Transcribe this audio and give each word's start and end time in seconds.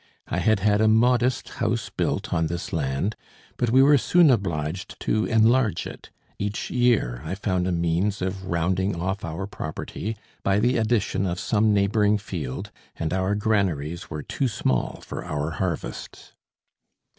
I 0.25 0.39
had 0.39 0.61
had 0.61 0.81
a 0.81 0.87
modest 0.87 1.49
house 1.61 1.91
built 1.95 2.33
on 2.33 2.47
this 2.47 2.73
land, 2.73 3.15
but 3.57 3.69
we 3.69 3.83
were 3.83 3.99
soon 3.99 4.31
obliged 4.31 4.99
to 5.01 5.25
enlarge 5.25 5.85
it; 5.85 6.09
each 6.39 6.71
year 6.71 7.21
I 7.23 7.35
found 7.35 7.67
a 7.67 7.71
means 7.71 8.19
of 8.19 8.47
rounding 8.47 8.95
off 8.99 9.23
our 9.23 9.45
property 9.45 10.17
by 10.41 10.57
the 10.57 10.77
addition 10.77 11.27
of 11.27 11.39
some 11.39 11.71
neighbouring 11.71 12.17
field, 12.17 12.71
and 12.95 13.13
our 13.13 13.35
granaries 13.35 14.09
were 14.09 14.23
too 14.23 14.47
small 14.47 15.01
for 15.05 15.23
our 15.23 15.51
harvests. 15.51 16.33